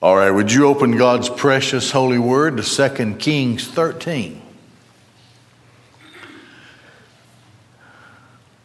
[0.00, 4.40] All right, would you open God's precious holy word to 2 Kings 13?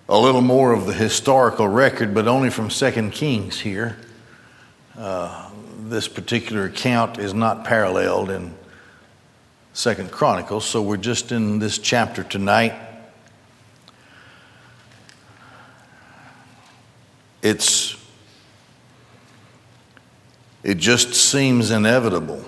[0.10, 3.98] A little more of the historical record, but only from 2 Kings here.
[4.96, 5.50] Uh,
[5.80, 8.54] this particular account is not paralleled in
[9.74, 12.76] Second Chronicles, so we're just in this chapter tonight.
[17.42, 17.93] It's
[20.64, 22.44] it just seems inevitable.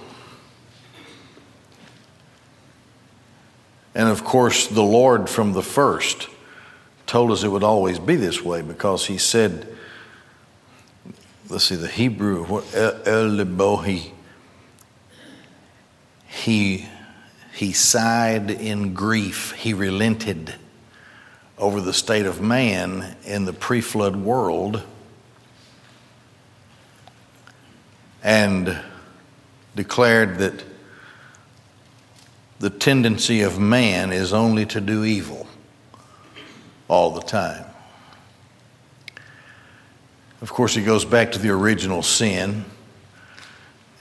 [3.94, 6.30] And of course, the Lord from the first
[7.06, 9.68] told us it would always be this way because He said,
[11.50, 14.12] let's see, the Hebrew, El Lebohi,
[16.28, 16.88] he,
[17.54, 20.56] he sighed in grief, he relented
[21.58, 24.84] over the state of man in the pre flood world
[28.26, 28.76] and
[29.76, 30.64] declared that
[32.58, 35.46] the tendency of man is only to do evil
[36.88, 37.66] all the time.
[40.42, 42.66] Of course, he goes back to the original sin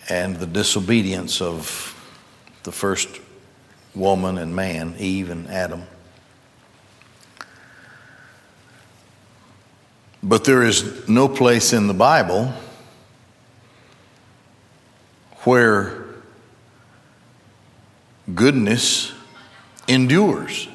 [0.09, 1.91] and the disobedience of
[2.63, 3.20] the first
[3.95, 5.83] woman and man, Eve and Adam.
[10.23, 12.55] But there is no place in the Bible
[15.45, 16.05] where
[18.34, 19.12] goodness
[19.86, 20.69] endures.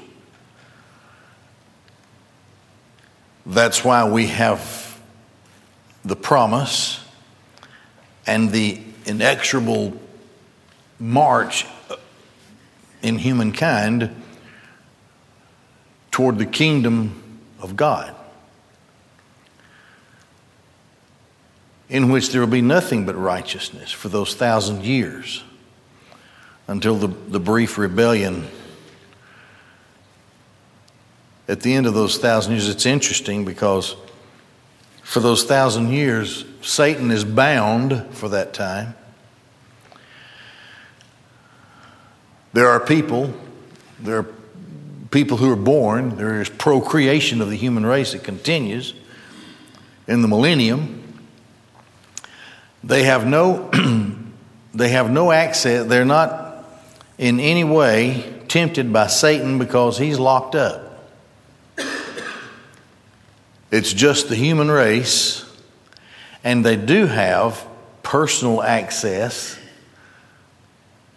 [3.46, 5.00] That's why we have
[6.06, 7.04] the promise
[8.28, 9.94] and the inexorable
[11.00, 11.66] march
[13.02, 14.16] in humankind
[16.12, 18.16] toward the kingdom of God.
[21.90, 25.44] In which there will be nothing but righteousness for those thousand years
[26.68, 28.48] until the, the brief rebellion.
[31.48, 33.96] At the end of those thousand years, it's interesting because
[35.02, 38.94] for those thousand years, Satan is bound for that time.
[42.54, 43.34] There are people,
[44.00, 44.28] there are
[45.10, 48.94] people who are born, there is procreation of the human race that continues
[50.08, 50.99] in the millennium.
[52.84, 53.70] They have no,
[54.74, 55.88] they have no access.
[55.88, 56.66] They're not
[57.18, 60.90] in any way tempted by Satan because he's locked up.
[63.72, 65.46] It's just the human race,
[66.44, 67.68] and they do have
[68.02, 69.60] personal access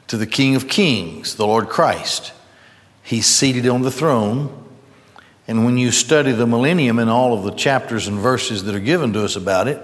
[0.09, 2.33] to the King of Kings, the Lord Christ.
[3.03, 4.59] He's seated on the throne.
[5.49, 8.81] And when you study the millennium and all of the chapters and verses that are
[8.81, 9.81] given to us about it,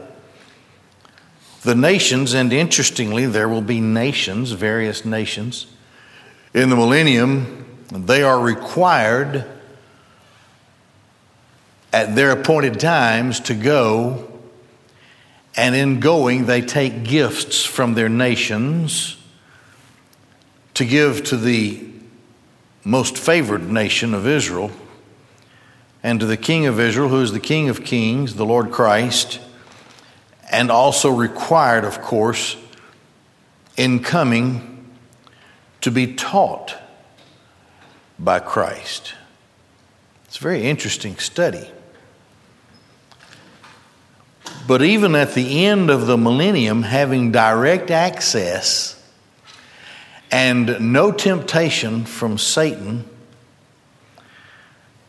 [1.68, 5.66] the nations, and interestingly, there will be nations, various nations,
[6.54, 9.44] in the millennium, they are required
[11.92, 14.32] at their appointed times to go,
[15.58, 19.18] and in going, they take gifts from their nations
[20.72, 21.86] to give to the
[22.82, 24.70] most favored nation of Israel
[26.02, 29.40] and to the King of Israel, who is the King of Kings, the Lord Christ
[30.50, 32.56] and also required, of course,
[33.76, 34.86] in coming
[35.80, 36.76] to be taught
[38.18, 39.14] by Christ.
[40.26, 41.70] It's a very interesting study.
[44.66, 48.94] But even at the end of the millennium, having direct access
[50.30, 53.08] and no temptation from Satan,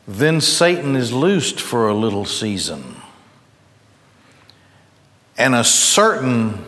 [0.08, 2.99] then Satan is loosed for a little season
[5.40, 6.66] and a certain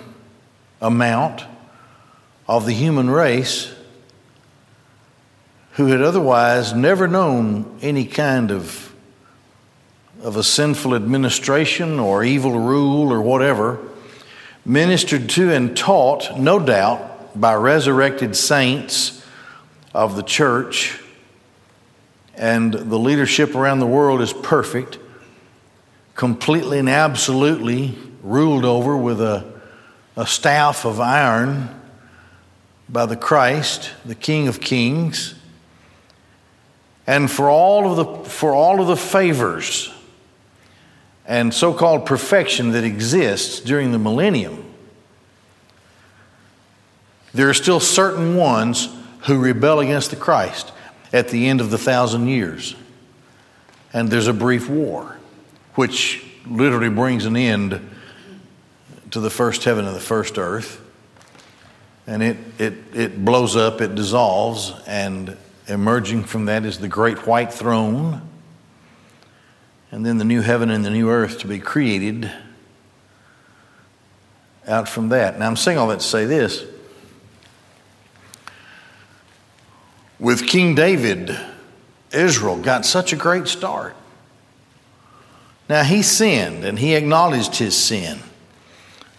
[0.81, 1.43] amount
[2.47, 3.75] of the human race
[5.73, 8.95] who had otherwise never known any kind of,
[10.23, 13.77] of a sinful administration or evil rule or whatever,
[14.63, 19.25] ministered to and taught, no doubt, by resurrected saints
[19.93, 20.97] of the church.
[22.35, 24.97] And the leadership around the world is perfect,
[26.15, 29.59] completely and absolutely ruled over with a,
[30.15, 31.69] a staff of iron
[32.87, 35.35] by the Christ, the King of Kings.
[37.07, 39.91] And for all of the, for all of the favors
[41.25, 44.65] and so called perfection that exists during the millennium,
[47.33, 48.89] there are still certain ones
[49.21, 50.71] who rebel against the Christ
[51.13, 52.75] at the end of the thousand years.
[53.93, 55.17] And there's a brief war,
[55.75, 57.89] which literally brings an end
[59.11, 60.81] to the first heaven and the first earth.
[62.07, 65.37] and it, it, it blows up, it dissolves, and
[65.67, 68.21] emerging from that is the great white throne,
[69.91, 72.31] and then the new heaven and the new earth to be created
[74.67, 75.37] out from that.
[75.39, 76.65] Now, I'm saying all that to say this.
[80.19, 81.37] With King David,
[82.11, 83.95] Israel got such a great start.
[85.67, 88.19] Now, he sinned and he acknowledged his sin.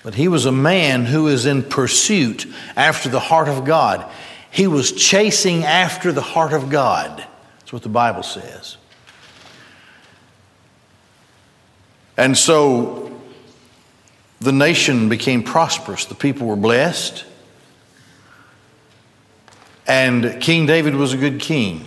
[0.03, 2.47] But he was a man who is in pursuit
[2.77, 4.11] after the heart of God.
[4.51, 7.25] He was chasing after the heart of God.
[7.61, 8.77] That's what the Bible says.
[12.17, 13.19] And so
[14.41, 16.05] the nation became prosperous.
[16.05, 17.25] The people were blessed.
[19.87, 21.87] And King David was a good king.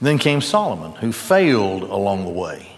[0.00, 2.71] Then came Solomon, who failed along the way.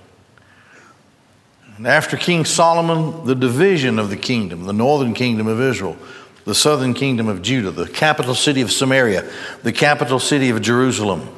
[1.76, 5.96] And after King Solomon, the division of the kingdom, the northern kingdom of Israel,
[6.44, 9.28] the southern kingdom of Judah, the capital city of Samaria,
[9.62, 11.28] the capital city of Jerusalem.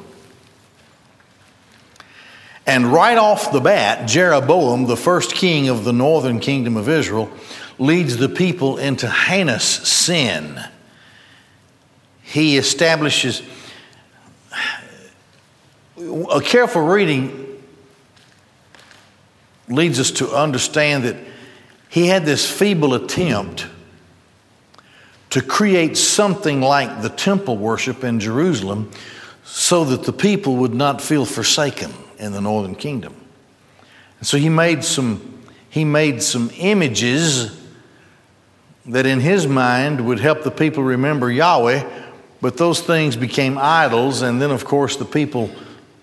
[2.67, 7.31] And right off the bat, Jeroboam, the first king of the northern kingdom of Israel,
[7.79, 10.59] leads the people into heinous sin.
[12.21, 13.41] He establishes
[15.97, 17.46] a careful reading
[19.67, 21.17] leads us to understand that
[21.89, 23.67] he had this feeble attempt
[25.29, 28.91] to create something like the temple worship in Jerusalem
[29.43, 33.13] so that the people would not feel forsaken in the northern kingdom.
[34.19, 35.33] And so he made some
[35.69, 37.55] he made some images
[38.85, 41.87] that in his mind would help the people remember Yahweh,
[42.41, 45.51] but those things became idols and then of course the people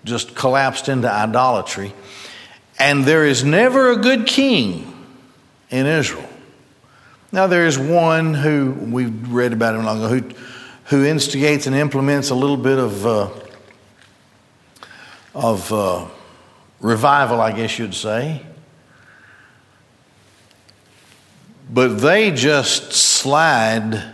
[0.03, 1.93] just collapsed into idolatry.
[2.77, 4.91] And there is never a good king
[5.69, 6.29] in Israel.
[7.31, 10.29] Now, there is one who we've read about him long ago who,
[10.85, 13.29] who instigates and implements a little bit of, uh,
[15.33, 16.07] of uh,
[16.79, 18.41] revival, I guess you'd say.
[21.69, 24.13] But they just slide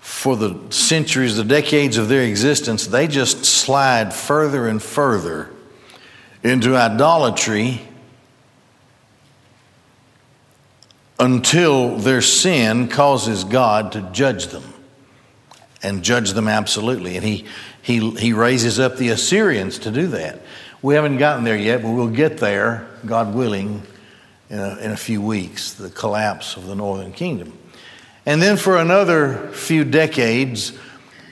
[0.00, 5.51] for the centuries, the decades of their existence, they just slide further and further
[6.42, 7.80] into idolatry
[11.18, 14.64] until their sin causes God to judge them
[15.82, 17.16] and judge them absolutely.
[17.16, 17.46] And he,
[17.82, 20.40] he, he raises up the Assyrians to do that.
[20.80, 23.82] We haven't gotten there yet, but we'll get there, God willing,
[24.50, 27.56] in a, in a few weeks, the collapse of the northern kingdom.
[28.26, 30.72] And then for another few decades,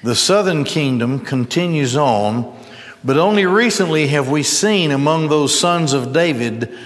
[0.03, 2.60] the southern kingdom continues on
[3.03, 6.77] but only recently have we seen among those sons of David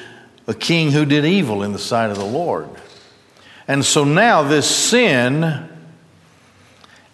[0.47, 2.69] a king who did evil in the sight of the Lord.
[3.67, 5.69] And so now this sin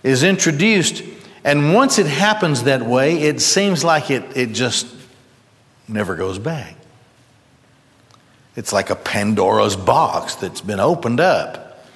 [0.03, 1.03] is introduced,
[1.45, 4.87] and once it happens that way, it seems like it, it just
[5.87, 6.75] never goes back.
[8.57, 11.87] It's like a Pandora's box that's been opened up.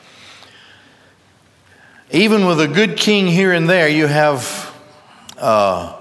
[2.11, 4.73] Even with a good king here and there, you have.
[5.37, 6.01] Uh,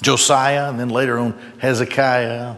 [0.00, 2.56] Josiah, and then later on Hezekiah.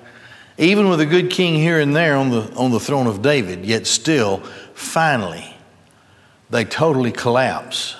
[0.59, 3.65] Even with a good king here and there on the, on the throne of David,
[3.65, 4.39] yet still,
[4.75, 5.57] finally,
[6.51, 7.97] they totally collapse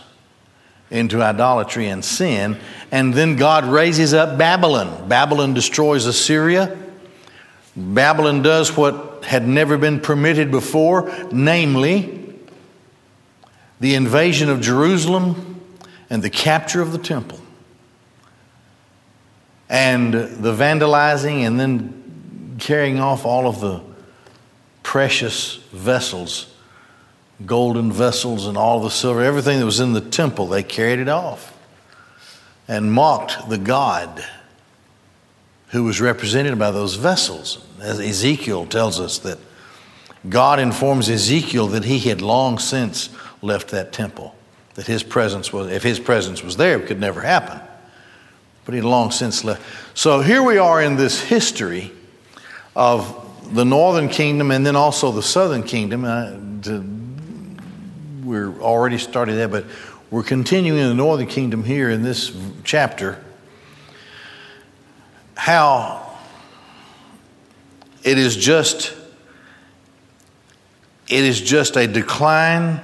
[0.91, 2.59] into idolatry and sin.
[2.91, 5.09] And then God raises up Babylon.
[5.09, 6.79] Babylon destroys Assyria.
[7.75, 12.37] Babylon does what had never been permitted before, namely
[13.81, 15.61] the invasion of Jerusalem
[16.11, 17.41] and the capture of the temple
[19.73, 23.81] and the vandalizing and then carrying off all of the
[24.83, 26.55] precious vessels,
[27.47, 31.09] golden vessels, and all the silver, everything that was in the temple, they carried it
[31.09, 31.57] off
[32.69, 34.23] and mocked the God
[35.69, 37.65] who was represented by those vessels.
[37.81, 39.39] As Ezekiel tells us that
[40.29, 43.09] God informs Ezekiel that he had long since
[43.41, 44.37] left that temple,
[44.75, 47.59] that his presence was, if his presence was there, it could never happen
[48.65, 49.63] but he'd long since left.
[49.95, 51.93] So here we are in this history
[52.75, 53.19] of
[53.55, 56.05] the northern kingdom and then also the southern kingdom.
[56.05, 56.85] Uh, to,
[58.25, 59.65] we're already started there, but
[60.11, 63.23] we're continuing in the northern kingdom here in this chapter.
[65.35, 66.17] How
[68.03, 68.95] it is just
[71.09, 72.81] it is just a decline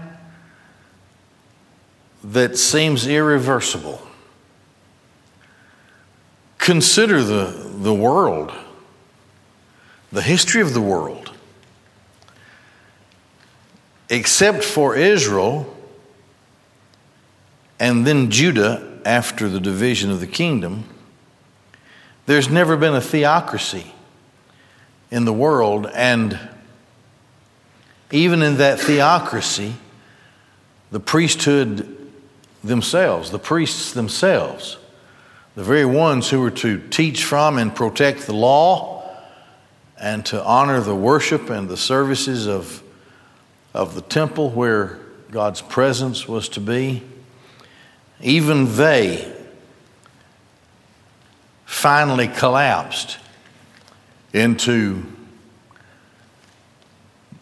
[2.25, 4.03] that seems irreversible.
[6.59, 7.47] Consider the,
[7.81, 8.53] the world,
[10.13, 11.33] the history of the world.
[14.11, 15.75] Except for Israel,
[17.81, 20.85] and then Judah after the division of the kingdom,
[22.27, 23.95] there's never been a theocracy
[25.11, 25.87] in the world.
[25.95, 26.39] And
[28.11, 29.75] even in that theocracy,
[30.91, 32.11] the priesthood
[32.63, 34.79] themselves, the priests themselves,
[35.59, 39.05] the very ones who were to teach from and protect the law
[40.01, 42.81] and to honor the worship and the services of,
[43.75, 45.01] of the temple where
[45.33, 47.03] God's presence was to be,
[48.21, 49.35] even they
[51.65, 53.19] finally collapsed
[54.33, 55.05] into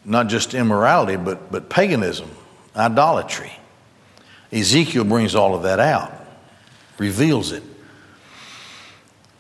[0.07, 2.31] not just immorality, but, but paganism,
[2.75, 3.53] idolatry.
[4.51, 6.15] Ezekiel brings all of that out,
[6.97, 7.63] reveals it.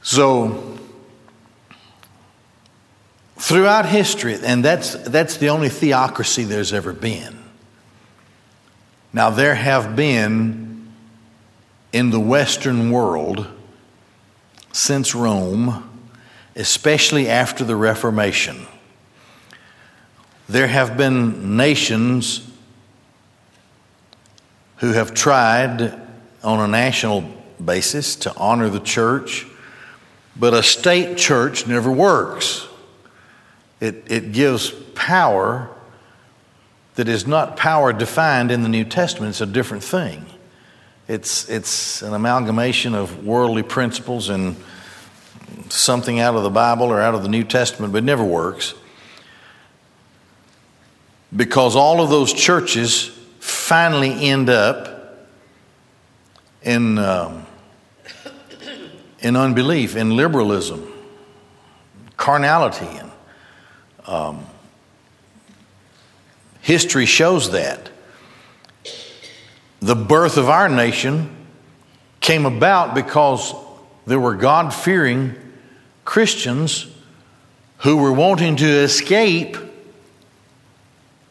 [0.08, 0.78] So,
[3.34, 7.42] throughout history, and that's, that's the only theocracy there's ever been.
[9.12, 10.92] Now, there have been
[11.92, 13.48] in the Western world
[14.70, 16.06] since Rome,
[16.54, 18.64] especially after the Reformation,
[20.48, 22.48] there have been nations
[24.76, 26.00] who have tried
[26.44, 27.22] on a national
[27.62, 29.46] basis to honor the church,
[30.38, 32.66] but a state church never works.
[33.80, 35.70] It, it gives power
[36.96, 40.24] that is not power defined in the New Testament, it's a different thing.
[41.08, 44.56] It's, it's an amalgamation of worldly principles and
[45.68, 48.74] something out of the Bible or out of the New Testament, but never works.
[51.34, 55.26] Because all of those churches finally end up
[56.62, 57.45] in, um,
[59.26, 60.86] in unbelief, in liberalism,
[62.16, 62.86] carnality.
[62.86, 63.10] And,
[64.06, 64.46] um,
[66.60, 67.90] history shows that.
[69.80, 71.34] The birth of our nation
[72.20, 73.52] came about because
[74.06, 75.34] there were God fearing
[76.04, 76.86] Christians
[77.78, 79.56] who were wanting to escape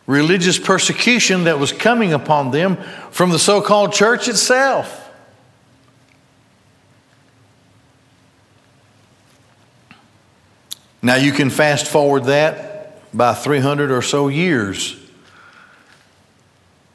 [0.06, 2.76] religious persecution that was coming upon them
[3.10, 5.05] from the so called church itself.
[11.06, 14.98] Now, you can fast forward that by 300 or so years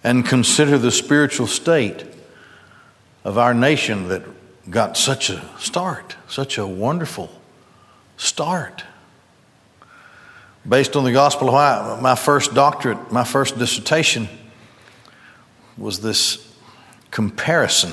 [0.03, 2.05] and consider the spiritual state
[3.23, 4.25] of our nation that
[4.69, 7.31] got such a start, such a wonderful
[8.17, 8.83] start.
[10.69, 14.29] Based on the gospel of why my first doctorate, my first dissertation
[15.79, 16.53] was this
[17.13, 17.93] comparison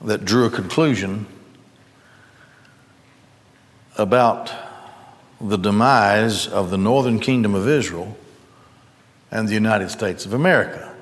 [0.00, 1.26] that drew a conclusion
[3.96, 4.52] about
[5.40, 8.16] the demise of the northern kingdom of Israel
[9.30, 10.94] and the United States of America.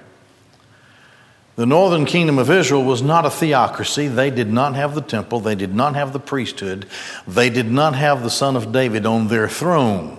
[1.54, 4.08] The northern kingdom of Israel was not a theocracy.
[4.08, 5.40] They did not have the temple.
[5.40, 6.86] They did not have the priesthood.
[7.28, 10.18] They did not have the son of David on their throne.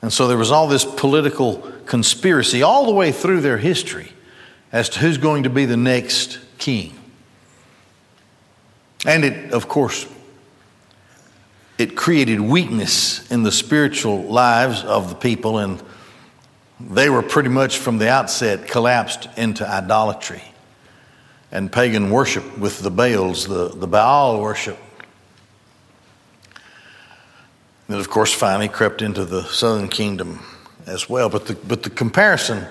[0.00, 4.12] And so there was all this political conspiracy all the way through their history
[4.72, 6.98] as to who's going to be the next king.
[9.06, 10.06] And it, of course,
[11.78, 15.82] it created weakness in the spiritual lives of the people and
[16.80, 20.42] they were pretty much from the outset collapsed into idolatry
[21.50, 24.78] and pagan worship with the Baals, the, the Baal worship.
[27.88, 30.40] And of course, finally crept into the southern kingdom
[30.86, 31.30] as well.
[31.30, 32.66] But the, but the comparison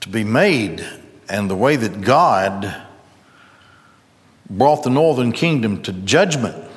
[0.00, 0.86] to be made
[1.28, 2.74] and the way that God
[4.48, 6.69] brought the northern kingdom to judgment.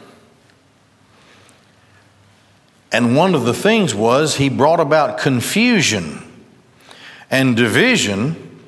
[2.94, 6.20] And one of the things was he brought about confusion
[7.32, 8.62] and division.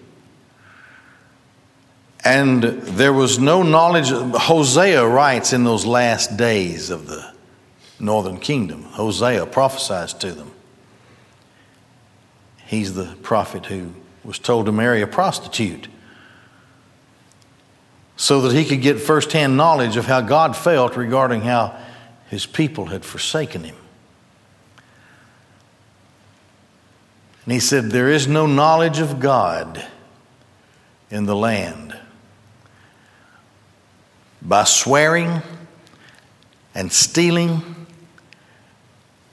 [2.23, 4.09] And there was no knowledge.
[4.09, 7.33] Hosea writes in those last days of the
[7.99, 10.51] northern kingdom, Hosea prophesies to them.
[12.65, 15.87] He's the prophet who was told to marry a prostitute
[18.17, 21.77] so that he could get firsthand knowledge of how God felt regarding how
[22.27, 23.75] his people had forsaken him.
[27.45, 29.85] And he said, There is no knowledge of God
[31.09, 31.95] in the land.
[34.41, 35.41] By swearing
[36.73, 37.61] and stealing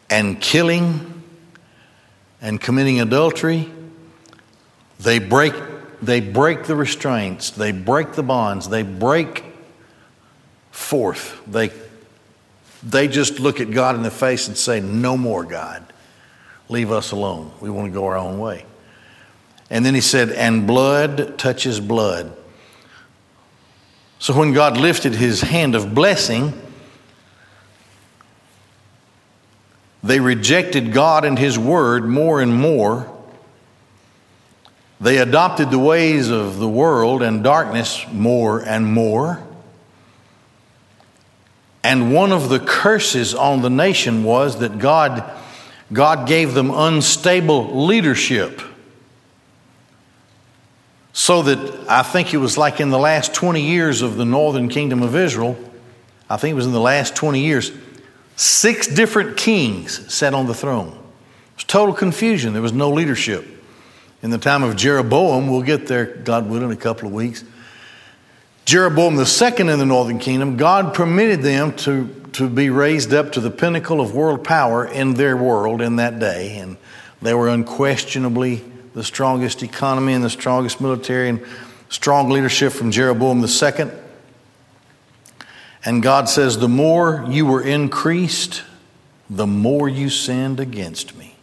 [0.09, 1.23] and killing
[2.41, 3.71] and committing adultery,
[5.01, 5.55] they break,
[6.01, 9.45] they break the restraints, they break the bonds, they break
[10.71, 11.41] forth.
[11.47, 11.73] They,
[12.83, 15.92] they just look at God in the face and say, No more, God.
[16.73, 17.53] Leave us alone.
[17.61, 18.65] We want to go our own way.
[19.69, 22.35] And then he said, and blood touches blood.
[24.19, 26.55] So when God lifted his hand of blessing,
[30.03, 33.07] they rejected God and his word more and more.
[34.99, 39.47] They adopted the ways of the world and darkness more and more.
[41.85, 45.31] And one of the curses on the nation was that God,
[45.93, 48.61] God gave them unstable leadership.
[51.13, 54.69] So that I think it was like in the last 20 years of the northern
[54.69, 55.59] kingdom of Israel,
[56.31, 57.71] I think it was in the last 20 years,
[58.37, 60.89] six different kings sat on the throne.
[60.89, 62.55] It was total confusion.
[62.55, 63.47] There was no leadership.
[64.23, 67.45] In the time of Jeroboam, we'll get there, God willing, in a couple of weeks.
[68.65, 73.33] Jeroboam the second in the northern kingdom, God permitted them to, to be raised up
[73.33, 76.57] to the pinnacle of world power in their world in that day.
[76.59, 76.77] And
[77.21, 81.45] they were unquestionably the strongest economy and the strongest military and
[81.89, 83.93] strong leadership from Jeroboam second.
[85.85, 88.63] And God says, The more you were increased,
[89.29, 91.35] the more you sinned against me.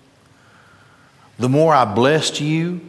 [1.38, 2.82] The more I blessed you,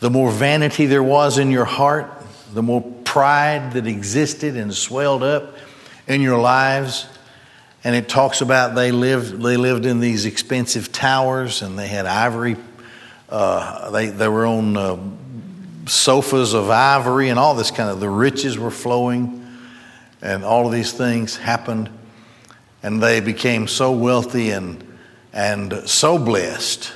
[0.00, 2.10] the more vanity there was in your heart,
[2.52, 5.56] the more pride that existed and swelled up
[6.06, 7.06] in your lives.
[7.84, 12.06] And it talks about they lived, they lived in these expensive towers and they had
[12.06, 12.56] ivory,
[13.28, 14.98] uh, they, they were on uh,
[15.86, 19.46] sofas of ivory and all this kind of, the riches were flowing
[20.22, 21.90] and all of these things happened.
[22.82, 24.82] And they became so wealthy and,
[25.32, 26.92] and so blessed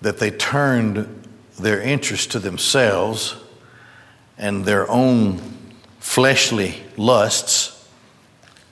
[0.00, 1.26] that they turned
[1.58, 3.36] their interest to themselves
[4.36, 5.40] and their own
[5.98, 7.77] fleshly lusts,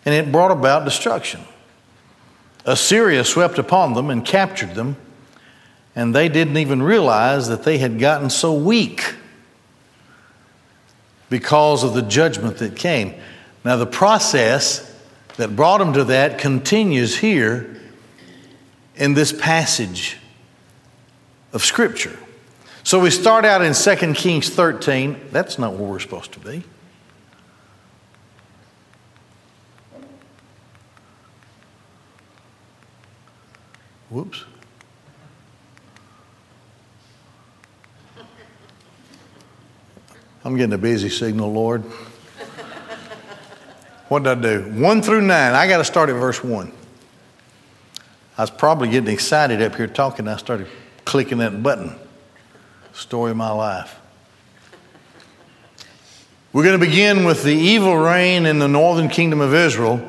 [0.06, 1.40] and it brought about destruction.
[2.64, 4.96] Assyria swept upon them and captured them,
[5.94, 9.14] and they didn't even realize that they had gotten so weak
[11.28, 13.14] because of the judgment that came.
[13.64, 14.94] Now, the process
[15.36, 17.80] that brought them to that continues here
[18.94, 20.18] in this passage
[21.52, 22.16] of Scripture.
[22.84, 25.20] So we start out in 2 Kings 13.
[25.32, 26.62] That's not where we're supposed to be.
[34.10, 34.44] Whoops.
[40.44, 41.82] I'm getting a busy signal, Lord.
[44.08, 44.62] What did I do?
[44.80, 45.54] One through nine.
[45.54, 46.70] I got to start at verse one.
[48.38, 50.28] I was probably getting excited up here talking.
[50.28, 50.68] I started
[51.04, 51.96] clicking that button.
[52.92, 53.98] Story of my life.
[56.52, 60.00] We're going to begin with the evil reign in the northern kingdom of Israel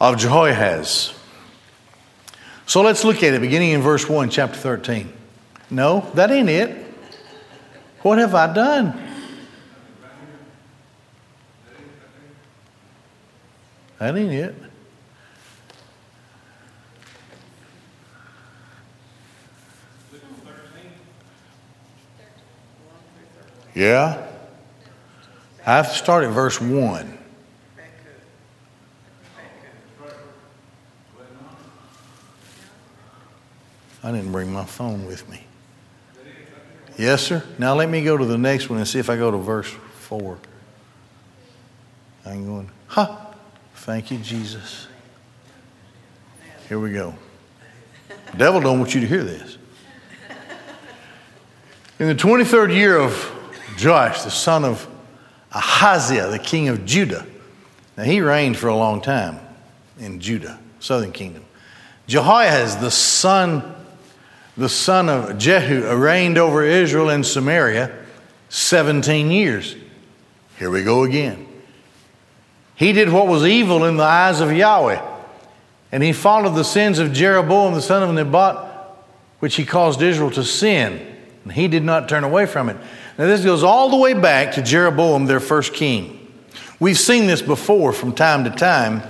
[0.00, 1.13] of Jehoahaz.
[2.66, 5.12] So let's look at it, beginning in verse 1, chapter 13.
[5.70, 6.84] No, that ain't it.
[8.02, 9.00] What have I done?
[13.98, 14.54] That ain't it.
[23.74, 24.26] Yeah?
[25.66, 27.18] I have to start at verse 1.
[34.04, 35.42] I didn't bring my phone with me.
[36.98, 37.42] Yes, sir.
[37.58, 39.68] Now let me go to the next one and see if I go to verse
[39.68, 40.38] 4.
[42.26, 43.16] I'm going, huh?
[43.76, 44.88] Thank you, Jesus.
[46.68, 47.14] Here we go.
[48.36, 49.56] Devil don't want you to hear this.
[51.98, 53.12] In the 23rd year of
[53.82, 54.86] Joash, the son of
[55.52, 57.24] Ahaziah, the king of Judah.
[57.96, 59.40] Now he reigned for a long time
[59.98, 61.44] in Judah, southern kingdom.
[62.06, 63.74] Jehoahaz, the son
[64.56, 67.94] the son of Jehu, reigned over Israel and Samaria
[68.48, 69.74] 17 years.
[70.58, 71.46] Here we go again.
[72.76, 75.00] He did what was evil in the eyes of Yahweh,
[75.90, 78.56] and he followed the sins of Jeroboam the son of Nebat,
[79.40, 81.10] which he caused Israel to sin.
[81.44, 82.76] And he did not turn away from it.
[83.18, 86.32] Now, this goes all the way back to Jeroboam, their first king.
[86.80, 89.02] We've seen this before from time to time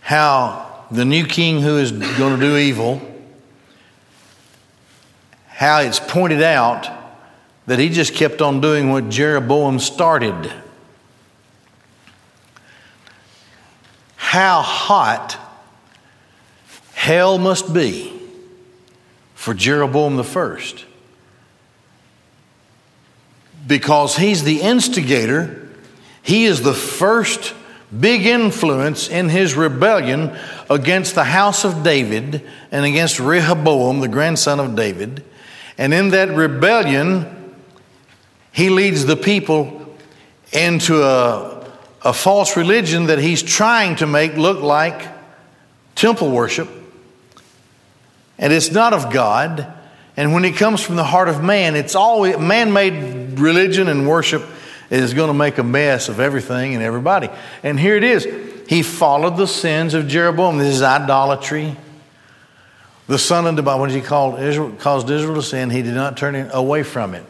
[0.00, 3.13] how the new king who is going to do evil
[5.54, 6.90] how it's pointed out
[7.66, 10.52] that he just kept on doing what Jeroboam started.
[14.16, 15.38] How hot
[16.94, 18.12] hell must be
[19.36, 20.84] for Jeroboam the first.
[23.64, 25.68] Because he's the instigator,
[26.22, 27.54] he is the first
[27.98, 30.36] big influence in his rebellion
[30.68, 35.22] against the house of David and against Rehoboam, the grandson of David.
[35.78, 37.56] And in that rebellion,
[38.52, 39.96] he leads the people
[40.52, 41.68] into a,
[42.02, 45.08] a false religion that he's trying to make look like
[45.94, 46.68] temple worship.
[48.38, 49.72] And it's not of God.
[50.16, 54.08] And when it comes from the heart of man, it's always man made religion and
[54.08, 54.44] worship
[54.90, 57.28] is going to make a mess of everything and everybody.
[57.62, 58.26] And here it is.
[58.68, 60.58] He followed the sins of Jeroboam.
[60.58, 61.76] This is idolatry.
[63.06, 66.16] The son of the when he called Israel, caused Israel to sin, he did not
[66.16, 67.24] turn away from it.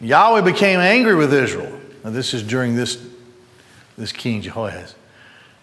[0.00, 1.80] Yahweh became angry with Israel.
[2.04, 3.02] Now, this is during this,
[3.96, 4.94] this king Jehoahaz.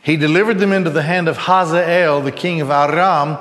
[0.01, 3.37] He delivered them into the hand of Hazael, the king of Aram,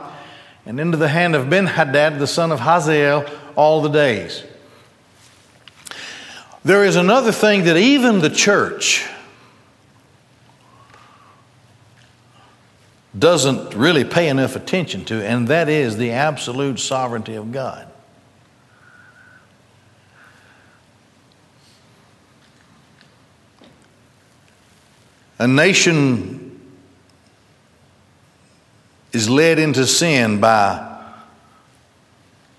[0.67, 4.45] and into the hand of Ben Hadad, the son of Hazael, all the days.
[6.65, 9.09] There is another thing that even the church
[13.19, 17.89] doesn't really pay enough attention to, and that is the absolute sovereignty of God.
[25.39, 26.61] A nation
[29.13, 30.89] is led into sin by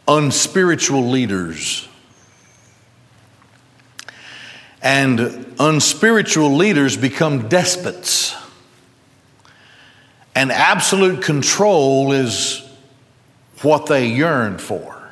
[0.08, 1.88] unspiritual leaders
[4.84, 8.36] and unspiritual leaders become despots.
[10.36, 12.68] And absolute control is
[13.62, 15.12] what they yearn for.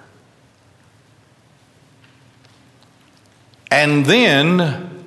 [3.69, 5.05] And then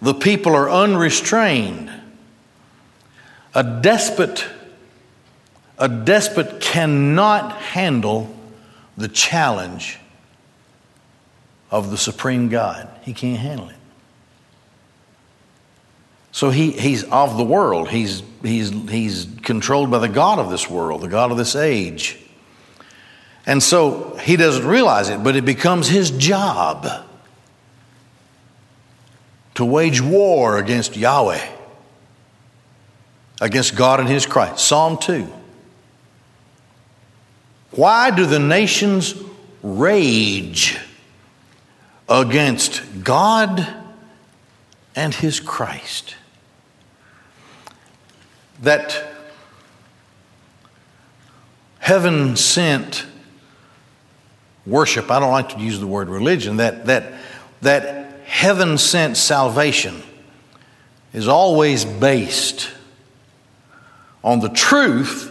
[0.00, 1.90] the people are unrestrained.
[3.54, 4.46] A despot
[5.78, 8.34] a despot cannot handle
[8.96, 9.98] the challenge
[11.70, 12.88] of the supreme God.
[13.02, 13.76] He can't handle it.
[16.34, 17.88] So he, he's of the world.
[17.88, 22.18] He's, he's, he's controlled by the God of this world, the God of this age.
[23.46, 26.86] And so he doesn't realize it, but it becomes his job
[29.54, 31.46] to wage war against Yahweh,
[33.40, 34.58] against God and his Christ.
[34.66, 35.32] Psalm 2.
[37.70, 39.14] Why do the nations
[39.62, 40.78] rage?
[42.08, 43.66] against God
[44.94, 46.16] and His Christ.
[48.62, 49.06] That
[51.78, 53.06] heaven sent
[54.66, 57.12] worship, I don't like to use the word religion, that, that,
[57.60, 60.02] that heaven sent salvation
[61.12, 62.70] is always based
[64.22, 65.30] on the truth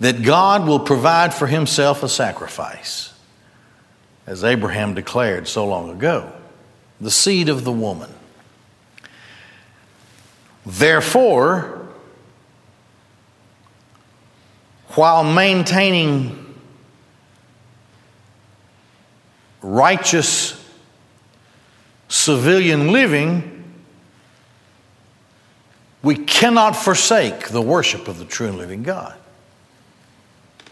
[0.00, 3.12] that God will provide for himself a sacrifice
[4.26, 6.32] as Abraham declared so long ago,
[7.00, 8.10] the seed of the woman.
[10.66, 11.88] Therefore,
[14.94, 16.54] while maintaining
[19.60, 20.60] righteous
[22.08, 23.50] civilian living,
[26.02, 29.14] we cannot forsake the worship of the true and living God.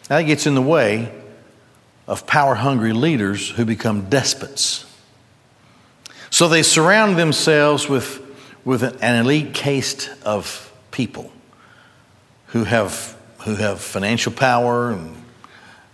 [0.08, 1.12] That gets in the way
[2.06, 4.84] of power hungry leaders who become despots.
[6.30, 8.21] So they surround themselves with,
[8.64, 11.32] with an elite caste of people
[12.48, 15.16] who have, who have financial power and,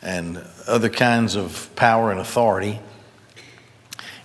[0.02, 2.81] and other kinds of power and authority.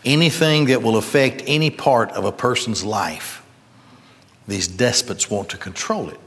[0.04, 3.46] Anything that will affect any part of a person's life,
[4.48, 6.20] these despots want to control it.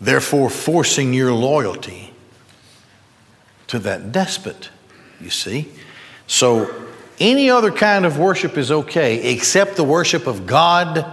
[0.00, 2.12] Therefore, forcing your loyalty
[3.68, 4.70] to that despot,
[5.20, 5.68] you see.
[6.26, 6.85] So
[7.18, 11.04] any other kind of worship is okay except the worship of God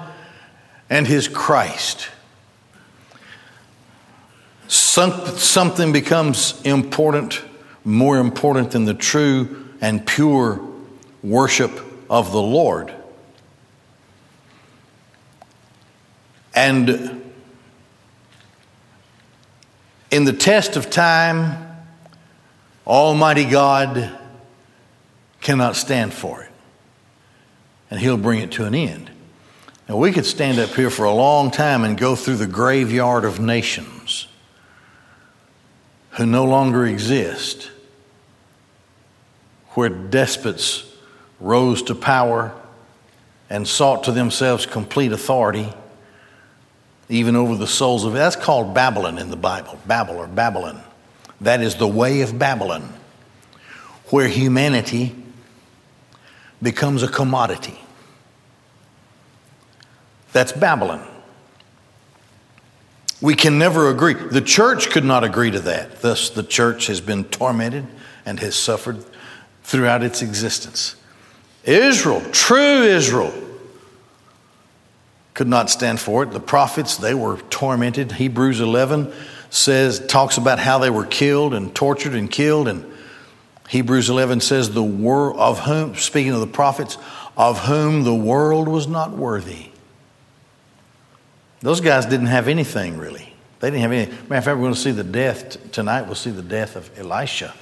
[0.90, 2.10] and His Christ.
[4.68, 7.42] Some, something becomes important,
[7.84, 10.60] more important than the true and pure
[11.22, 11.72] worship
[12.10, 12.94] of the Lord.
[16.56, 17.24] And
[20.12, 21.76] in the test of time,
[22.86, 24.20] Almighty God
[25.44, 26.50] cannot stand for it,
[27.92, 29.12] and He'll bring it to an end.
[29.88, 33.26] Now, we could stand up here for a long time and go through the graveyard
[33.26, 34.28] of nations
[36.12, 37.70] who no longer exist,
[39.72, 40.90] where despots
[41.40, 42.56] rose to power
[43.50, 45.68] and sought to themselves complete authority,
[47.10, 48.14] even over the souls of.
[48.14, 50.82] That's called Babylon in the Bible, Babel or Babylon.
[51.42, 52.94] That is the way of Babylon,
[54.06, 55.14] where humanity
[56.64, 57.80] becomes a commodity.
[60.32, 61.08] That's Babylon.
[63.22, 64.16] We can never agree.
[64.16, 66.02] The church could not agree to that.
[66.02, 67.86] Thus, the church has been tormented
[68.26, 69.04] and has suffered
[69.64, 70.96] throughout its existence.
[71.64, 73.34] Israel, true Israel,
[75.34, 76.32] could not stand for it.
[76.32, 78.12] The prophets, they were tormented.
[78.14, 79.14] Hebrews 11
[79.50, 82.68] says, talks about how they were killed and tortured and killed.
[82.68, 82.93] And
[83.70, 86.98] Hebrews 11 says, the world of whom, speaking of the prophets,
[87.38, 89.70] of whom the world was not worthy.
[91.62, 93.34] Those guys didn't have anything really.
[93.60, 94.12] They didn't have any.
[94.12, 96.04] Matter of fact, we're going to see the death tonight.
[96.04, 97.54] We'll see the death of Elisha.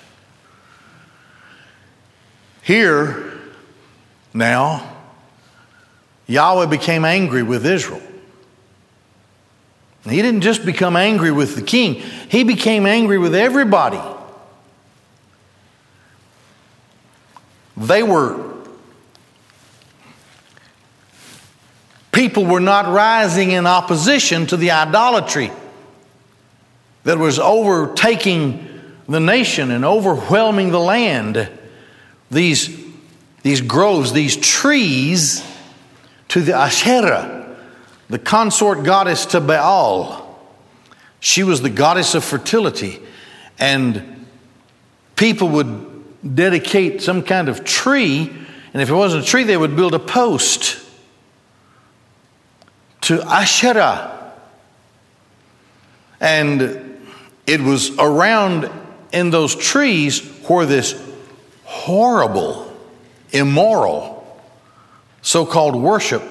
[2.63, 3.39] Here,
[4.33, 4.97] now,
[6.27, 8.01] Yahweh became angry with Israel.
[10.03, 14.01] He didn't just become angry with the king, he became angry with everybody.
[17.81, 18.51] They were
[22.11, 25.51] people were not rising in opposition to the idolatry
[27.03, 28.67] that was overtaking
[29.07, 31.49] the nation and overwhelming the land.
[32.29, 32.77] These,
[33.41, 35.43] these groves, these trees
[36.27, 37.57] to the Asherah,
[38.07, 40.39] the consort goddess to Baal.
[41.19, 42.99] She was the goddess of fertility.
[43.57, 44.27] And
[45.15, 45.90] people would
[46.23, 48.31] dedicate some kind of tree,
[48.73, 50.79] and if it wasn't a tree, they would build a post
[53.01, 54.33] to Asherah.
[56.19, 56.99] And
[57.47, 58.69] it was around
[59.11, 61.01] in those trees where this
[61.65, 62.71] horrible,
[63.31, 64.17] immoral,
[65.21, 66.23] so called worship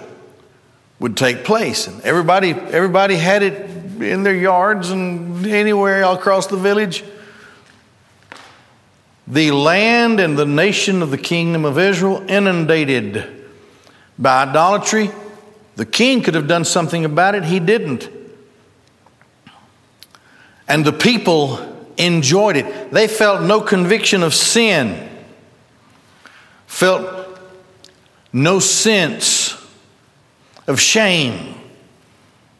[0.98, 1.86] would take place.
[1.86, 7.02] And everybody, everybody had it in their yards and anywhere across the village.
[9.30, 13.46] The land and the nation of the kingdom of Israel inundated
[14.18, 15.10] by idolatry
[15.80, 18.10] the king could have done something about it, he didn't.
[20.68, 21.58] And the people
[21.96, 22.90] enjoyed it.
[22.90, 25.08] They felt no conviction of sin,
[26.66, 27.40] felt
[28.30, 29.56] no sense
[30.66, 31.54] of shame.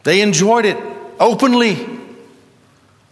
[0.01, 0.77] They enjoyed it
[1.19, 1.77] openly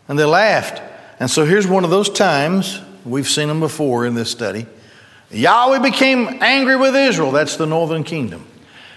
[0.08, 0.82] and they laughed.
[1.20, 4.68] And so here's one of those times, we've seen them before in this study.
[5.32, 7.32] Yahweh became angry with Israel.
[7.32, 8.46] That's the northern kingdom.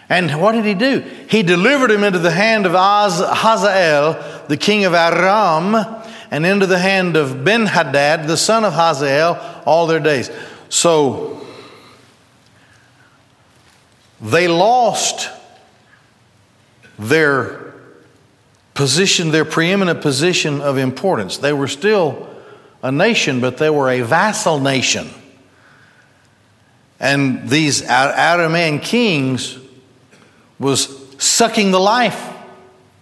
[0.09, 1.01] And what did he do?
[1.29, 5.75] He delivered him into the hand of Hazael, the king of Aram,
[6.31, 10.31] and into the hand of Ben Hadad, the son of Hazael, all their days.
[10.69, 11.47] So
[14.21, 15.31] they lost
[16.99, 17.75] their
[18.75, 21.39] position, their preeminent position of importance.
[21.39, 22.32] They were still
[22.83, 25.09] a nation, but they were a vassal nation.
[26.99, 29.59] And these Aramean kings
[30.59, 32.33] was sucking the life,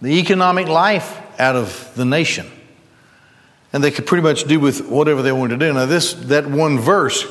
[0.01, 2.49] the economic life out of the nation.
[3.73, 5.73] And they could pretty much do with whatever they wanted to do.
[5.73, 7.25] Now, this, that one verse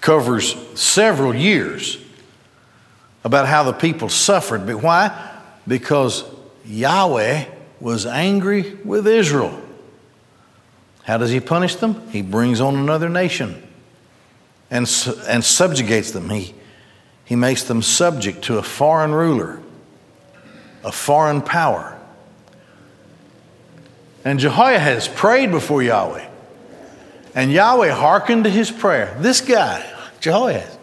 [0.00, 1.98] covers several years
[3.24, 4.66] about how the people suffered.
[4.66, 5.40] But why?
[5.66, 6.24] Because
[6.64, 7.44] Yahweh
[7.80, 9.62] was angry with Israel.
[11.08, 12.06] How does he punish them?
[12.10, 13.66] He brings on another nation
[14.70, 14.86] and,
[15.26, 16.28] and subjugates them.
[16.28, 16.54] He,
[17.24, 19.62] he makes them subject to a foreign ruler
[20.84, 21.98] a foreign power.
[24.22, 26.28] And Jehoahaz prayed before Yahweh.
[27.34, 29.16] And Yahweh hearkened to his prayer.
[29.18, 29.84] This guy,
[30.20, 30.78] Jehoahaz.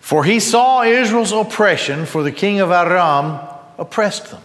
[0.00, 3.38] For he saw Israel's oppression, for the king of Aram
[3.78, 4.42] oppressed them.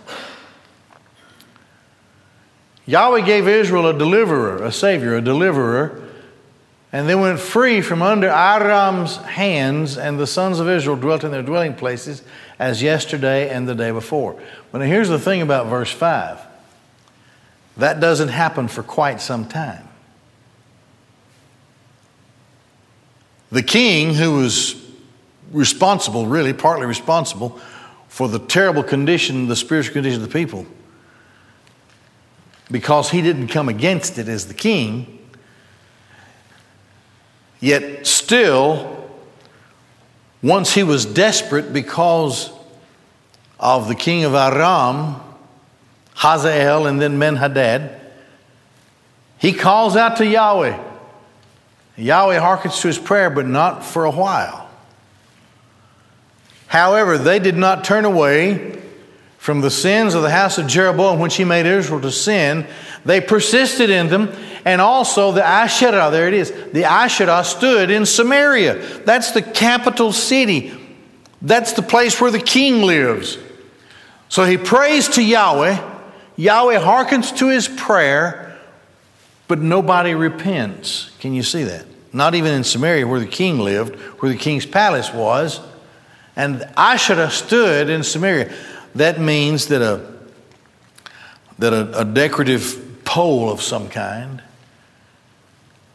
[2.88, 6.02] Yahweh gave Israel a deliverer, a savior, a deliverer,
[6.94, 11.32] and they went free from under Aram's hands, and the sons of Israel dwelt in
[11.32, 12.24] their dwelling places
[12.58, 14.42] as yesterday and the day before.
[14.72, 16.40] But here's the thing about verse 5
[17.76, 19.88] that doesn't happen for quite some time.
[23.52, 24.76] The king, who was
[25.52, 27.60] responsible, really, partly responsible,
[28.08, 30.66] for the terrible condition, the spiritual condition of the people,
[32.70, 35.18] because he didn't come against it as the king,
[37.60, 39.10] Yet still,
[40.44, 42.52] once he was desperate because
[43.60, 45.16] of the king of Aram,
[46.16, 48.00] Hazael, and then Ben-Hadad,
[49.40, 50.84] he calls out to Yahweh.
[51.96, 54.70] Yahweh hearkens to his prayer, but not for a while.
[56.68, 58.77] However, they did not turn away
[59.48, 62.68] from the sins of the house of Jeroboam, which he made Israel to sin.
[63.06, 64.30] They persisted in them,
[64.66, 66.52] and also the Asherah, there it is.
[66.74, 68.74] The Asherah stood in Samaria.
[69.06, 70.78] That's the capital city.
[71.42, 73.38] That's the place where the king lives.
[74.28, 75.82] So he prays to Yahweh.
[76.36, 78.60] Yahweh hearkens to his prayer,
[79.48, 81.10] but nobody repents.
[81.22, 81.86] Can you see that?
[82.12, 85.62] Not even in Samaria, where the king lived, where the king's palace was.
[86.36, 88.54] And have stood in Samaria.
[88.98, 90.12] That means that a,
[91.60, 94.42] that a, a decorative pole of some kind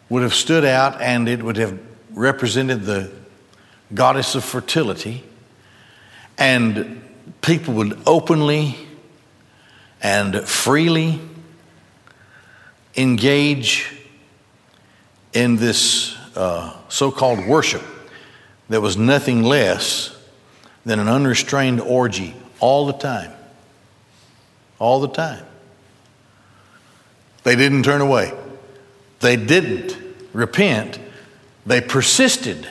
[0.09, 1.81] would have stood out and it would have
[2.12, 3.11] represented the
[3.93, 5.25] goddess of fertility.
[6.38, 7.03] And
[7.41, 8.77] people would openly
[10.01, 11.19] and freely
[12.95, 13.97] engage
[15.33, 17.83] in this uh, so called worship
[18.69, 20.17] that was nothing less
[20.87, 23.33] than an unrestrained orgy all the time.
[24.79, 25.44] All the time.
[27.42, 28.33] They didn't turn away.
[29.20, 29.98] They didn't
[30.33, 30.98] repent.
[31.66, 32.66] They persisted.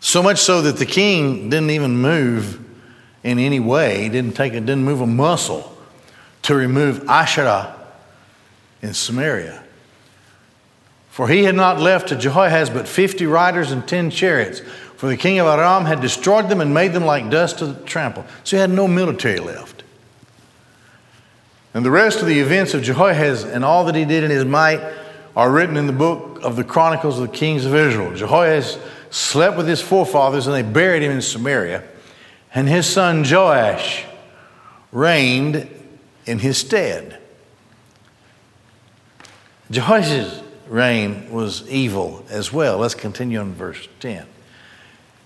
[0.00, 2.64] So much so that the king didn't even move
[3.24, 5.76] in any way, he didn't take it, didn't move a muscle
[6.42, 7.74] to remove Asherah
[8.80, 9.62] in Samaria.
[11.10, 14.62] For he had not left to Jehoahaz but fifty riders and ten chariots.
[14.98, 18.26] For the king of Aram had destroyed them and made them like dust to trample.
[18.42, 19.84] So he had no military left.
[21.72, 24.44] And the rest of the events of Jehoahaz and all that he did in his
[24.44, 24.80] might
[25.36, 28.12] are written in the book of the Chronicles of the Kings of Israel.
[28.12, 28.76] Jehoahaz
[29.10, 31.84] slept with his forefathers and they buried him in Samaria.
[32.52, 34.04] And his son Joash
[34.90, 35.68] reigned
[36.26, 37.20] in his stead.
[39.70, 42.78] Jehoash's reign was evil as well.
[42.78, 44.26] Let's continue on verse 10.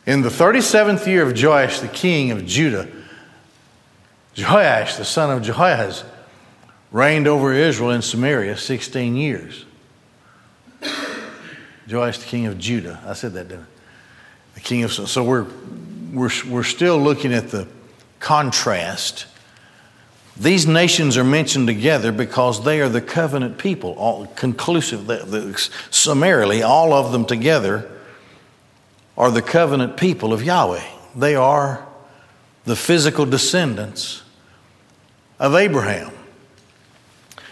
[0.04, 2.88] In the 37th year of Joash, the king of Judah,
[4.36, 6.04] Joash, the son of Jehoahaz,
[6.90, 9.64] reigned over Israel in Samaria 16 years.
[11.88, 13.00] Joash, the king of Judah.
[13.06, 13.66] I said that, didn't I?
[14.54, 14.92] The king of.
[14.92, 15.46] So we're,
[16.12, 17.68] we're, we're still looking at the
[18.18, 19.26] contrast.
[20.36, 25.08] These nations are mentioned together because they are the covenant people, all conclusive,
[25.90, 27.88] summarily, all of them together
[29.16, 30.84] are the covenant people of Yahweh.
[31.14, 31.86] They are
[32.64, 34.22] the physical descendants
[35.38, 36.12] of Abraham.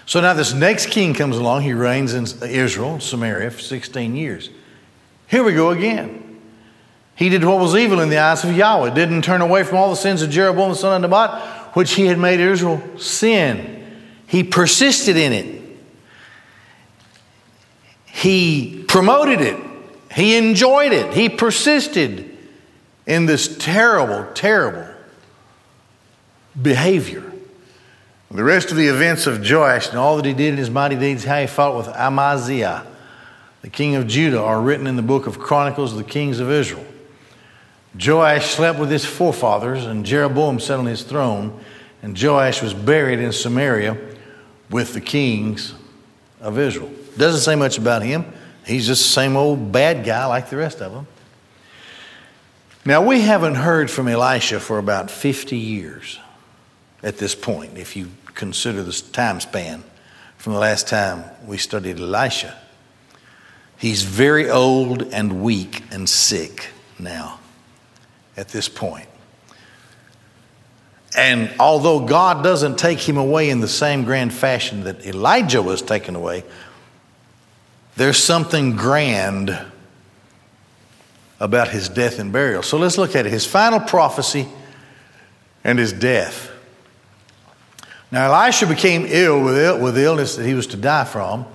[0.07, 1.63] So now this next king comes along.
[1.63, 4.51] He reigns in Israel, Samaria, for 16 years.
[5.29, 6.41] Here we go again.
[7.15, 9.91] He did what was evil in the eyes of Yahweh, didn't turn away from all
[9.91, 13.77] the sins of Jeroboam the son of Nebat, which he had made Israel sin.
[14.27, 15.63] He persisted in it.
[18.07, 19.70] He promoted it.
[20.13, 21.15] He enjoyed it.
[21.15, 22.37] He persisted
[23.07, 24.87] in this terrible, terrible
[26.61, 27.25] behavior.
[28.33, 30.95] The rest of the events of Joash and all that he did in his mighty
[30.95, 32.87] deeds, how he fought with Amaziah,
[33.63, 36.49] the king of Judah, are written in the book of Chronicles of the Kings of
[36.49, 36.85] Israel.
[38.01, 41.59] Joash slept with his forefathers, and Jeroboam sat on his throne,
[42.03, 43.99] and Joash was buried in Samaria
[44.71, 45.75] with the kings
[46.41, 46.91] of Israel.
[47.17, 48.33] Doesn't say much about him.
[48.71, 51.09] He's just the same old bad guy like the rest of them.
[52.85, 56.19] Now, we haven't heard from Elisha for about 50 years
[57.03, 59.83] at this point, if you consider this time span
[60.39, 62.57] from the last time we studied Elisha.
[63.77, 67.41] He's very old and weak and sick now
[68.37, 69.09] at this point.
[71.17, 75.83] And although God doesn't take him away in the same grand fashion that Elijah was
[75.83, 76.45] taken away,
[77.97, 79.59] there's something grand
[81.39, 82.63] about his death and burial.
[82.63, 83.33] So let's look at it.
[83.33, 84.47] His final prophecy
[85.65, 86.51] and his death.
[88.11, 91.47] Now, Elisha became ill with, Ill with illness that he was to die from.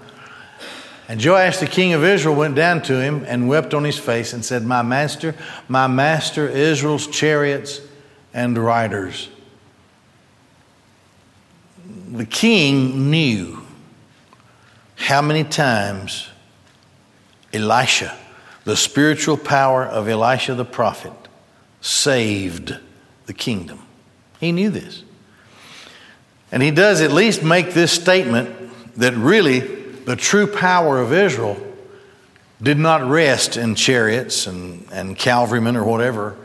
[1.07, 4.33] And Joash, the king of Israel, went down to him and wept on his face
[4.33, 5.35] and said, My master,
[5.67, 7.79] my master, Israel's chariots
[8.33, 9.29] and riders.
[12.11, 13.64] The king knew
[14.95, 16.29] how many times
[17.53, 18.17] Elisha,
[18.63, 21.13] the spiritual power of Elisha the prophet,
[21.81, 22.75] saved
[23.25, 23.81] the kingdom.
[24.39, 25.03] He knew this.
[26.51, 31.57] And he does at least make this statement that really the true power of Israel
[32.61, 36.37] did not rest in chariots and, and cavalrymen or whatever.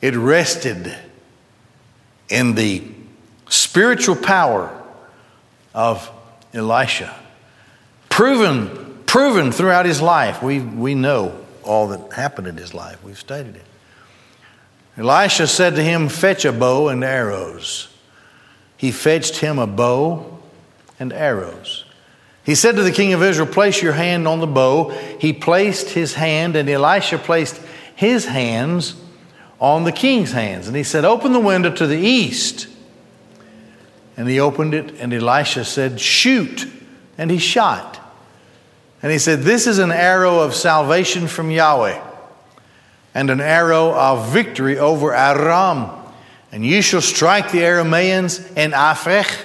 [0.00, 0.94] It rested
[2.28, 2.84] in the
[3.48, 4.82] spiritual power
[5.74, 6.10] of
[6.54, 7.14] Elisha.
[8.16, 10.42] Proven, proven throughout his life.
[10.42, 13.02] We, we know all that happened in his life.
[13.04, 13.64] We've studied it.
[14.96, 17.88] Elisha said to him, Fetch a bow and arrows
[18.76, 20.38] he fetched him a bow
[20.98, 21.84] and arrows.
[22.44, 24.90] He said to the king of Israel, Place your hand on the bow.
[25.18, 27.60] He placed his hand, and Elisha placed
[27.96, 28.94] his hands
[29.58, 30.68] on the king's hands.
[30.68, 32.68] And he said, Open the window to the east.
[34.16, 36.66] and he opened it, and Elisha said, Shoot.
[37.18, 37.98] And he shot.
[39.02, 42.00] And he said, This is an arrow of salvation from Yahweh,
[43.14, 45.90] and an arrow of victory over Aram.
[46.52, 49.44] And you shall strike the Arameans in Aphek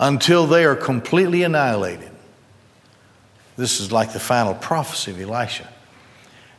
[0.00, 2.10] until they are completely annihilated.
[3.56, 5.68] This is like the final prophecy of Elisha.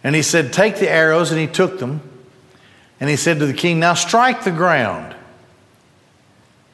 [0.03, 2.01] And he said, Take the arrows, and he took them.
[2.99, 5.16] And he said to the king, Now strike the ground.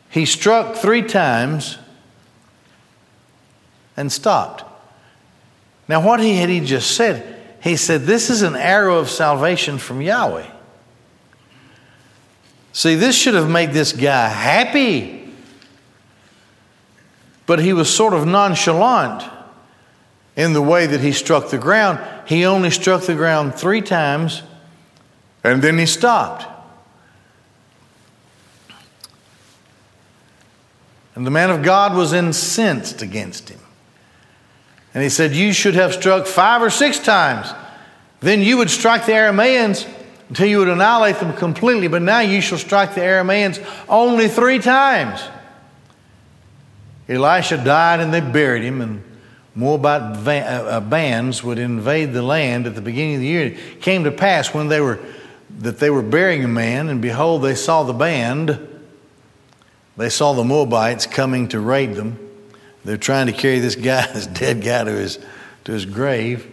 [0.10, 1.78] He struck three times
[3.98, 4.66] and stopped.
[5.92, 9.78] Now, what he had he just said, he said, This is an arrow of salvation
[9.78, 10.50] from Yahweh.
[12.72, 15.34] See, this should have made this guy happy.
[17.46, 19.30] But he was sort of nonchalant
[20.38, 22.00] in the way that he struck the ground.
[22.26, 24.44] He only struck the ground three times
[25.44, 26.46] and then he stopped.
[31.16, 33.60] And the man of God was incensed against him.
[34.94, 37.52] And he said, You should have struck five or six times.
[38.20, 39.88] Then you would strike the Arameans
[40.30, 41.88] until you would annihilate them completely.
[41.88, 45.22] But now you shall strike the Arameans only three times.
[47.10, 49.04] Elisha died and they buried him, and
[49.54, 53.46] Moabite uh, uh, bands would invade the land at the beginning of the year.
[53.48, 55.00] It came to pass when they were
[55.60, 58.68] that they were burying a man, and behold, they saw the band.
[59.98, 62.21] They saw the Moabites coming to raid them.
[62.84, 65.20] They're trying to carry this guy, this dead guy, to his,
[65.66, 66.52] to his grave.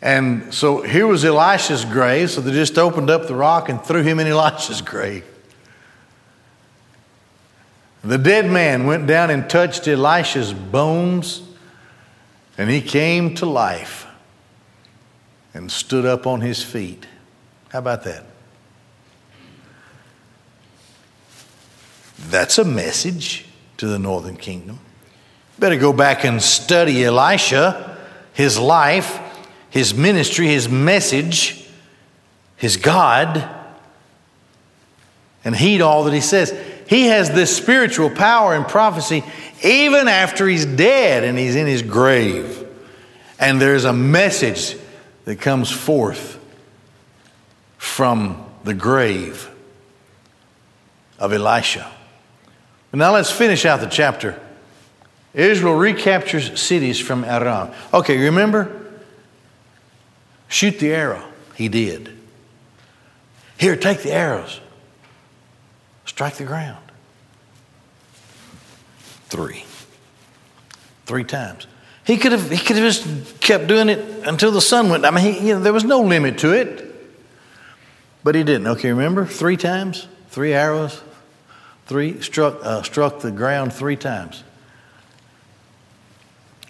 [0.00, 4.02] And so here was Elisha's grave, so they just opened up the rock and threw
[4.02, 5.24] him in Elisha's grave.
[8.04, 11.42] The dead man went down and touched Elisha's bones,
[12.56, 14.06] and he came to life
[15.52, 17.06] and stood up on his feet.
[17.70, 18.24] How about that?
[22.18, 23.47] That's a message
[23.78, 24.78] to the northern kingdom.
[25.58, 27.96] Better go back and study Elisha,
[28.32, 29.18] his life,
[29.70, 31.68] his ministry, his message,
[32.56, 33.48] his God,
[35.44, 36.54] and heed all that he says.
[36.86, 39.24] He has this spiritual power and prophecy
[39.62, 42.66] even after he's dead and he's in his grave.
[43.38, 44.76] And there's a message
[45.24, 46.38] that comes forth
[47.76, 49.50] from the grave
[51.18, 51.90] of Elisha.
[52.92, 54.40] Now let's finish out the chapter.
[55.34, 57.70] Israel recaptures cities from Aram.
[57.92, 58.74] Okay, remember?
[60.48, 61.22] Shoot the arrow.
[61.54, 62.16] He did.
[63.58, 64.60] Here, take the arrows.
[66.06, 66.82] Strike the ground.
[69.26, 69.64] Three.
[71.04, 71.66] Three times.
[72.04, 75.04] He could have, he could have just kept doing it until the sun went.
[75.04, 76.86] I mean, he, you know, there was no limit to it.
[78.24, 78.66] But he didn't.
[78.66, 79.26] Okay, remember?
[79.26, 81.02] Three times, three arrows,
[81.88, 84.44] three struck, uh, struck the ground three times.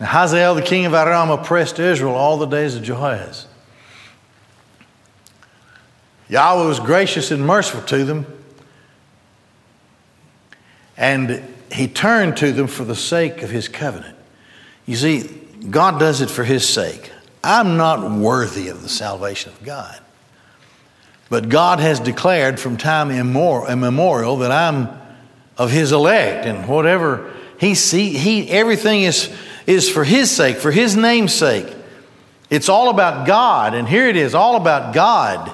[0.01, 3.47] Now, Hazael, the king of Aram, oppressed Israel all the days of Jehoahaz.
[6.29, 8.27] Yahweh was gracious and merciful to them,
[10.97, 11.43] and
[11.73, 14.17] he turned to them for the sake of his covenant.
[14.87, 15.23] You see,
[15.69, 17.11] God does it for his sake.
[17.43, 19.99] I'm not worthy of the salvation of God.
[21.31, 24.98] But God has declared from time immemorial that I'm
[25.59, 29.31] of His elect, and whatever He see, He everything is
[29.67, 31.67] is for His sake, for His name's sake.
[32.49, 35.53] It's all about God, and here it is, all about God.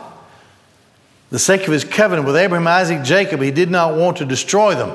[1.31, 4.75] The sake of His covenant with Abraham, Isaac, Jacob, He did not want to destroy
[4.75, 4.95] them.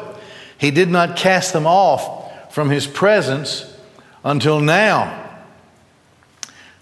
[0.57, 3.66] He did not cast them off from His presence
[4.24, 5.26] until now.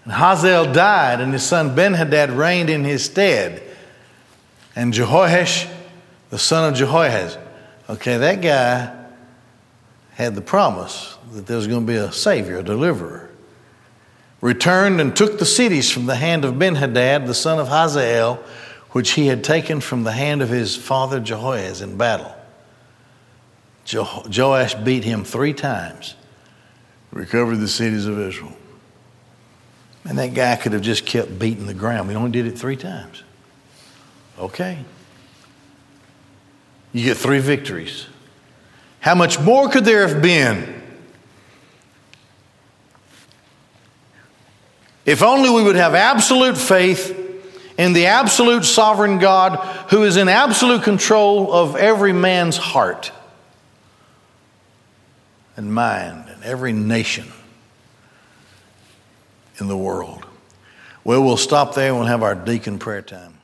[0.04, 3.62] And Hazael died, and his son Benhadad reigned in his stead
[4.74, 5.68] and Jehoash,
[6.30, 7.36] the son of Jehoahaz.
[7.88, 8.94] Okay, that guy
[10.12, 13.30] had the promise that there was going to be a savior, a deliverer.
[14.40, 18.42] Returned and took the cities from the hand of Benhadad, the son of Hazael,
[18.90, 22.34] which he had taken from the hand of his father Jehoahaz in battle.
[23.84, 26.14] Jo- Joash beat him three times,
[27.10, 28.56] recovered the cities of Israel.
[30.04, 32.10] And that guy could have just kept beating the ground.
[32.10, 33.22] He only did it three times.
[34.38, 34.78] Okay.
[36.98, 38.08] You get three victories.
[38.98, 40.82] How much more could there have been?
[45.06, 47.16] If only we would have absolute faith
[47.78, 53.12] in the absolute sovereign God who is in absolute control of every man's heart
[55.56, 57.28] and mind and every nation
[59.60, 60.26] in the world.
[61.04, 63.37] Well, we'll stop there and we'll have our deacon prayer time.